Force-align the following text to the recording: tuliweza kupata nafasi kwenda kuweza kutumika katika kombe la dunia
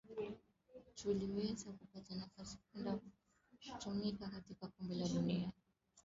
tuliweza 0.95 1.71
kupata 1.71 2.15
nafasi 2.15 2.57
kwenda 2.57 2.91
kuweza 2.97 3.71
kutumika 3.73 4.27
katika 4.29 4.67
kombe 4.67 4.95
la 4.95 5.07
dunia 5.07 5.51